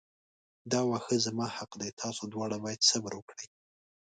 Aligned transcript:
دا 0.71 0.79
واښه 0.89 1.15
زما 1.25 1.45
حق 1.57 1.71
دی 1.81 1.89
تاسو 2.01 2.23
دواړه 2.33 2.57
باید 2.63 2.87
صبر 2.89 3.11
وکړئ. 3.15 3.45